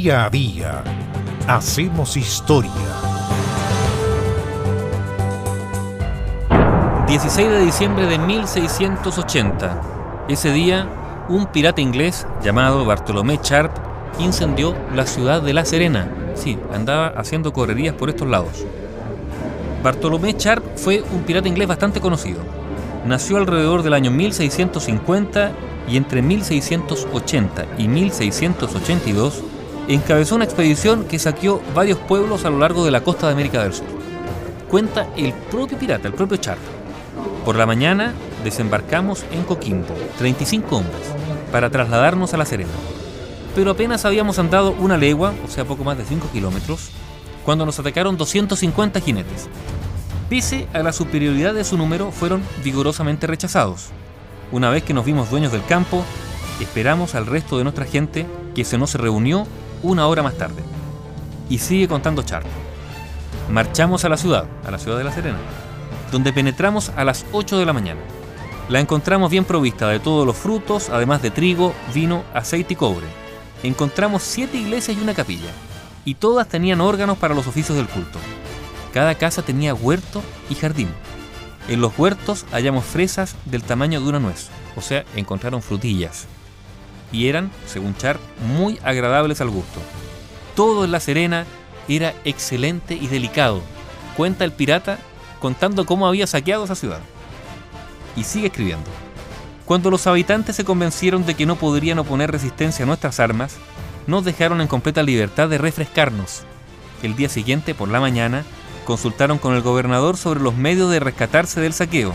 Día 0.00 0.24
a 0.24 0.30
día 0.30 0.82
hacemos 1.46 2.16
historia. 2.16 2.72
16 7.06 7.50
de 7.50 7.60
diciembre 7.60 8.06
de 8.06 8.16
1680. 8.16 9.82
Ese 10.26 10.52
día, 10.54 10.88
un 11.28 11.44
pirata 11.48 11.82
inglés 11.82 12.26
llamado 12.42 12.86
Bartolomé 12.86 13.40
Sharp 13.42 13.72
incendió 14.18 14.74
la 14.94 15.04
ciudad 15.04 15.42
de 15.42 15.52
La 15.52 15.66
Serena. 15.66 16.08
Sí, 16.34 16.58
andaba 16.72 17.08
haciendo 17.08 17.52
correrías 17.52 17.94
por 17.94 18.08
estos 18.08 18.26
lados. 18.26 18.64
Bartolomé 19.84 20.32
Sharp 20.32 20.64
fue 20.76 21.04
un 21.12 21.24
pirata 21.24 21.48
inglés 21.48 21.68
bastante 21.68 22.00
conocido. 22.00 22.40
Nació 23.04 23.36
alrededor 23.36 23.82
del 23.82 23.92
año 23.92 24.10
1650 24.10 25.52
y 25.90 25.98
entre 25.98 26.22
1680 26.22 27.66
y 27.76 27.86
1682 27.86 29.49
encabezó 29.94 30.36
una 30.36 30.44
expedición 30.44 31.04
que 31.04 31.18
saqueó 31.18 31.60
varios 31.74 31.98
pueblos 31.98 32.44
a 32.44 32.50
lo 32.50 32.58
largo 32.58 32.84
de 32.84 32.90
la 32.90 33.02
costa 33.02 33.26
de 33.26 33.32
América 33.32 33.62
del 33.62 33.74
Sur. 33.74 33.86
Cuenta 34.68 35.08
el 35.16 35.32
propio 35.32 35.78
pirata, 35.78 36.06
el 36.06 36.14
propio 36.14 36.36
Sharp. 36.36 36.60
Por 37.44 37.56
la 37.56 37.66
mañana 37.66 38.12
desembarcamos 38.44 39.24
en 39.32 39.42
Coquimbo, 39.42 39.94
35 40.18 40.76
hombres, 40.76 41.00
para 41.50 41.70
trasladarnos 41.70 42.32
a 42.32 42.36
La 42.36 42.46
Serena. 42.46 42.70
Pero 43.54 43.72
apenas 43.72 44.04
habíamos 44.04 44.38
andado 44.38 44.76
una 44.78 44.96
legua, 44.96 45.34
o 45.44 45.50
sea, 45.50 45.64
poco 45.64 45.82
más 45.82 45.98
de 45.98 46.04
5 46.04 46.28
kilómetros, 46.32 46.90
cuando 47.44 47.66
nos 47.66 47.78
atacaron 47.80 48.16
250 48.16 49.00
jinetes. 49.00 49.48
Pese 50.28 50.68
a 50.72 50.84
la 50.84 50.92
superioridad 50.92 51.52
de 51.52 51.64
su 51.64 51.76
número, 51.76 52.12
fueron 52.12 52.42
vigorosamente 52.62 53.26
rechazados. 53.26 53.88
Una 54.52 54.70
vez 54.70 54.84
que 54.84 54.94
nos 54.94 55.04
vimos 55.04 55.30
dueños 55.30 55.50
del 55.50 55.64
campo, 55.64 56.04
esperamos 56.60 57.16
al 57.16 57.26
resto 57.26 57.58
de 57.58 57.64
nuestra 57.64 57.86
gente 57.86 58.26
que 58.54 58.64
se 58.64 58.78
nos 58.78 58.94
reunió 58.94 59.46
una 59.82 60.06
hora 60.06 60.22
más 60.22 60.36
tarde. 60.36 60.62
Y 61.48 61.58
sigue 61.58 61.88
contando 61.88 62.22
Char. 62.22 62.44
Marchamos 63.50 64.04
a 64.04 64.08
la 64.08 64.16
ciudad, 64.16 64.46
a 64.64 64.70
la 64.70 64.78
ciudad 64.78 64.98
de 64.98 65.04
La 65.04 65.12
Serena, 65.12 65.38
donde 66.12 66.32
penetramos 66.32 66.90
a 66.96 67.04
las 67.04 67.26
8 67.32 67.58
de 67.58 67.66
la 67.66 67.72
mañana. 67.72 68.00
La 68.68 68.78
encontramos 68.78 69.30
bien 69.30 69.44
provista 69.44 69.88
de 69.88 69.98
todos 69.98 70.24
los 70.24 70.36
frutos, 70.36 70.90
además 70.90 71.22
de 71.22 71.32
trigo, 71.32 71.74
vino, 71.92 72.22
aceite 72.32 72.74
y 72.74 72.76
cobre. 72.76 73.06
Encontramos 73.64 74.22
siete 74.22 74.56
iglesias 74.56 74.96
y 74.96 75.00
una 75.00 75.14
capilla, 75.14 75.50
y 76.04 76.14
todas 76.14 76.48
tenían 76.48 76.80
órganos 76.80 77.18
para 77.18 77.34
los 77.34 77.48
oficios 77.48 77.76
del 77.76 77.88
culto. 77.88 78.20
Cada 78.94 79.16
casa 79.16 79.42
tenía 79.42 79.74
huerto 79.74 80.22
y 80.48 80.54
jardín. 80.54 80.88
En 81.68 81.80
los 81.80 81.98
huertos 81.98 82.46
hallamos 82.52 82.84
fresas 82.84 83.34
del 83.44 83.62
tamaño 83.62 84.00
de 84.00 84.08
una 84.08 84.20
nuez, 84.20 84.48
o 84.76 84.80
sea, 84.80 85.04
encontraron 85.16 85.62
frutillas. 85.62 86.26
Y 87.12 87.28
eran, 87.28 87.50
según 87.66 87.96
Char, 87.96 88.18
muy 88.46 88.78
agradables 88.82 89.40
al 89.40 89.50
gusto. 89.50 89.80
Todo 90.54 90.84
en 90.84 90.92
La 90.92 91.00
Serena 91.00 91.46
era 91.88 92.14
excelente 92.24 92.94
y 92.94 93.08
delicado, 93.08 93.62
cuenta 94.16 94.44
el 94.44 94.52
pirata 94.52 94.98
contando 95.40 95.86
cómo 95.86 96.06
había 96.06 96.26
saqueado 96.26 96.64
esa 96.64 96.74
ciudad. 96.74 97.00
Y 98.16 98.24
sigue 98.24 98.48
escribiendo. 98.48 98.90
Cuando 99.64 99.90
los 99.90 100.06
habitantes 100.06 100.56
se 100.56 100.64
convencieron 100.64 101.24
de 101.24 101.34
que 101.34 101.46
no 101.46 101.56
podrían 101.56 101.98
oponer 101.98 102.30
resistencia 102.30 102.82
a 102.84 102.86
nuestras 102.86 103.20
armas, 103.20 103.56
nos 104.06 104.24
dejaron 104.24 104.60
en 104.60 104.66
completa 104.66 105.02
libertad 105.02 105.48
de 105.48 105.58
refrescarnos. 105.58 106.42
El 107.02 107.16
día 107.16 107.28
siguiente, 107.28 107.74
por 107.74 107.88
la 107.88 108.00
mañana, 108.00 108.44
consultaron 108.84 109.38
con 109.38 109.54
el 109.54 109.62
gobernador 109.62 110.16
sobre 110.16 110.40
los 110.40 110.56
medios 110.56 110.90
de 110.90 111.00
rescatarse 111.00 111.60
del 111.60 111.72
saqueo. 111.72 112.12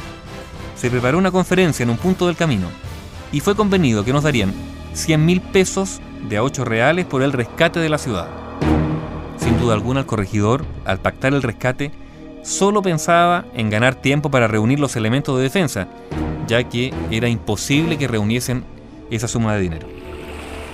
Se 0.76 0.92
preparó 0.92 1.18
una 1.18 1.32
conferencia 1.32 1.84
en 1.84 1.90
un 1.90 1.98
punto 1.98 2.28
del 2.28 2.36
camino 2.36 2.68
y 3.32 3.40
fue 3.40 3.56
convenido 3.56 4.04
que 4.04 4.14
nos 4.14 4.24
darían 4.24 4.54
100 4.96 5.26
mil 5.26 5.42
pesos 5.42 6.00
de 6.30 6.38
a 6.38 6.44
8 6.44 6.64
reales 6.64 7.06
por 7.06 7.22
el 7.22 7.34
rescate 7.34 7.80
de 7.80 7.90
la 7.90 7.98
ciudad. 7.98 8.28
Sin 9.38 9.60
duda 9.60 9.74
alguna 9.74 10.00
el 10.00 10.06
corregidor, 10.06 10.66
al 10.86 11.00
pactar 11.00 11.34
el 11.34 11.44
rescate, 11.44 11.92
solo 12.44 12.82
pensaba 12.82 13.46
en 13.54 13.70
ganar 13.70 13.96
tiempo 13.96 14.32
para 14.32 14.48
reunir 14.48 14.80
los 14.80 14.96
elementos 14.96 15.36
de 15.38 15.44
defensa, 15.44 15.88
ya 16.48 16.64
que 16.64 16.94
era 17.12 17.28
imposible 17.28 17.98
que 17.98 18.08
reuniesen 18.08 18.64
esa 19.12 19.28
suma 19.28 19.54
de 19.56 19.62
dinero. 19.62 19.88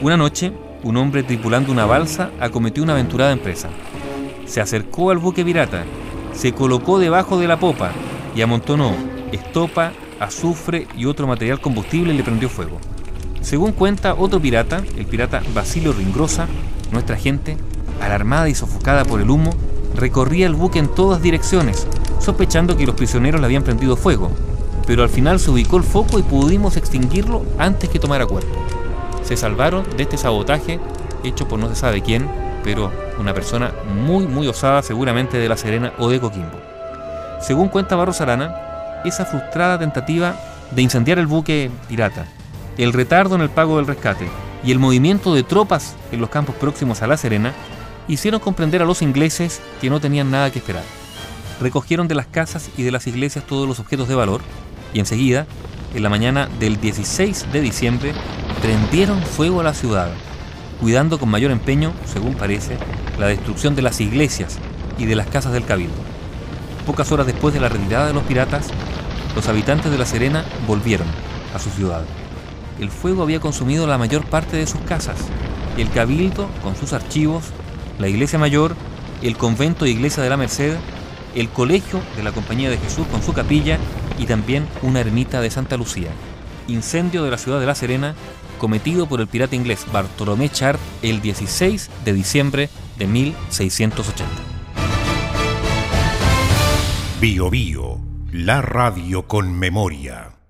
Una 0.01 0.17
noche, 0.17 0.53
un 0.83 0.97
hombre 0.97 1.23
tripulando 1.23 1.71
una 1.71 1.85
balsa 1.85 2.29
acometió 2.39 2.83
una 2.83 2.93
aventurada 2.93 3.31
empresa. 3.31 3.69
Se 4.45 4.61
acercó 4.61 5.09
al 5.09 5.17
buque 5.17 5.43
pirata, 5.43 5.83
se 6.33 6.53
colocó 6.53 6.99
debajo 6.99 7.39
de 7.39 7.47
la 7.47 7.59
popa 7.59 7.91
y 8.35 8.41
amontonó 8.41 8.93
estopa, 9.31 9.93
azufre 10.19 10.87
y 10.95 11.05
otro 11.05 11.25
material 11.25 11.59
combustible 11.59 12.13
y 12.13 12.17
le 12.17 12.23
prendió 12.23 12.49
fuego. 12.49 12.79
Según 13.41 13.71
cuenta 13.71 14.13
otro 14.13 14.39
pirata, 14.39 14.83
el 14.97 15.05
pirata 15.05 15.41
Basilio 15.53 15.93
Ringrosa, 15.93 16.47
nuestra 16.91 17.17
gente, 17.17 17.57
alarmada 17.99 18.49
y 18.49 18.55
sofocada 18.55 19.03
por 19.03 19.19
el 19.19 19.29
humo, 19.29 19.51
recorría 19.95 20.45
el 20.45 20.53
buque 20.53 20.79
en 20.79 20.87
todas 20.87 21.21
direcciones, 21.21 21.87
sospechando 22.19 22.77
que 22.77 22.85
los 22.85 22.95
prisioneros 22.95 23.41
le 23.41 23.45
habían 23.45 23.63
prendido 23.63 23.95
fuego, 23.95 24.31
pero 24.85 25.03
al 25.03 25.09
final 25.09 25.39
se 25.39 25.51
ubicó 25.51 25.77
el 25.77 25.83
foco 25.83 26.19
y 26.19 26.23
pudimos 26.23 26.77
extinguirlo 26.77 27.43
antes 27.57 27.89
que 27.89 27.99
tomara 27.99 28.25
cuerpo. 28.25 28.55
Se 29.23 29.35
salvaron 29.35 29.85
de 29.97 30.03
este 30.03 30.17
sabotaje 30.17 30.79
hecho 31.23 31.47
por 31.47 31.59
no 31.59 31.69
se 31.69 31.75
sabe 31.75 32.01
quién, 32.01 32.29
pero 32.63 32.91
una 33.19 33.33
persona 33.33 33.71
muy 34.03 34.27
muy 34.27 34.47
osada 34.47 34.81
seguramente 34.83 35.37
de 35.37 35.49
La 35.49 35.57
Serena 35.57 35.93
o 35.97 36.09
de 36.09 36.19
Coquimbo. 36.19 36.59
Según 37.41 37.69
cuenta 37.69 37.95
Barros 37.95 38.21
Arana, 38.21 39.01
esa 39.03 39.25
frustrada 39.25 39.79
tentativa 39.79 40.35
de 40.71 40.81
incendiar 40.81 41.17
el 41.19 41.27
buque 41.27 41.71
pirata, 41.87 42.25
el 42.77 42.93
retardo 42.93 43.35
en 43.35 43.41
el 43.41 43.49
pago 43.49 43.77
del 43.77 43.87
rescate 43.87 44.27
y 44.63 44.71
el 44.71 44.79
movimiento 44.79 45.33
de 45.33 45.43
tropas 45.43 45.95
en 46.11 46.21
los 46.21 46.29
campos 46.29 46.55
próximos 46.55 47.01
a 47.01 47.07
La 47.07 47.17
Serena 47.17 47.53
hicieron 48.07 48.39
comprender 48.39 48.81
a 48.81 48.85
los 48.85 49.01
ingleses 49.01 49.61
que 49.79 49.89
no 49.89 49.99
tenían 49.99 50.31
nada 50.31 50.51
que 50.51 50.59
esperar. 50.59 50.83
Recogieron 51.59 52.07
de 52.07 52.15
las 52.15 52.27
casas 52.27 52.69
y 52.77 52.83
de 52.83 52.91
las 52.91 53.07
iglesias 53.07 53.45
todos 53.45 53.67
los 53.67 53.79
objetos 53.79 54.07
de 54.07 54.15
valor 54.15 54.41
y 54.93 54.99
enseguida, 54.99 55.45
en 55.93 56.03
la 56.03 56.09
mañana 56.09 56.47
del 56.59 56.79
16 56.79 57.51
de 57.51 57.61
diciembre, 57.61 58.13
prendieron 58.61 59.21
fuego 59.21 59.59
a 59.61 59.63
la 59.63 59.73
ciudad, 59.73 60.09
cuidando 60.79 61.19
con 61.19 61.29
mayor 61.29 61.51
empeño, 61.51 61.93
según 62.05 62.35
parece, 62.35 62.77
la 63.19 63.27
destrucción 63.27 63.75
de 63.75 63.81
las 63.81 64.01
iglesias 64.01 64.57
y 64.97 65.05
de 65.05 65.15
las 65.15 65.27
casas 65.27 65.53
del 65.53 65.65
cabildo. 65.65 65.95
Pocas 66.85 67.11
horas 67.11 67.27
después 67.27 67.53
de 67.53 67.59
la 67.59 67.69
retirada 67.69 68.07
de 68.07 68.13
los 68.13 68.23
piratas, 68.23 68.67
los 69.35 69.47
habitantes 69.47 69.91
de 69.91 69.97
La 69.97 70.05
Serena 70.05 70.43
volvieron 70.67 71.07
a 71.53 71.59
su 71.59 71.69
ciudad. 71.69 72.03
El 72.79 72.89
fuego 72.89 73.23
había 73.23 73.39
consumido 73.39 73.87
la 73.87 73.97
mayor 73.97 74.25
parte 74.25 74.57
de 74.57 74.67
sus 74.67 74.81
casas 74.81 75.17
y 75.77 75.81
el 75.81 75.89
cabildo, 75.89 76.49
con 76.63 76.75
sus 76.75 76.93
archivos, 76.93 77.45
la 77.99 78.07
iglesia 78.07 78.39
mayor, 78.39 78.75
el 79.21 79.37
convento 79.37 79.85
e 79.85 79.89
iglesia 79.89 80.23
de 80.23 80.29
la 80.29 80.37
Merced, 80.37 80.75
el 81.35 81.49
colegio 81.49 82.01
de 82.15 82.23
la 82.23 82.31
Compañía 82.31 82.69
de 82.69 82.77
Jesús 82.77 83.07
con 83.07 83.21
su 83.21 83.33
capilla 83.33 83.77
y 84.17 84.25
también 84.25 84.67
una 84.81 84.99
ermita 84.99 85.41
de 85.41 85.51
Santa 85.51 85.77
Lucía. 85.77 86.11
Incendio 86.67 87.23
de 87.23 87.31
la 87.31 87.37
ciudad 87.37 87.59
de 87.59 87.65
La 87.65 87.75
Serena 87.75 88.15
cometido 88.57 89.07
por 89.07 89.19
el 89.21 89.27
pirata 89.27 89.55
inglés 89.55 89.87
Bartolomé 89.91 90.49
Chart 90.49 90.79
el 91.01 91.21
16 91.21 91.89
de 92.05 92.13
diciembre 92.13 92.69
de 92.97 93.07
1680. 93.07 94.25
Bio 97.19 97.49
Bio, 97.49 97.99
la 98.31 98.61
radio 98.61 99.27
con 99.27 99.57
memoria. 99.57 100.40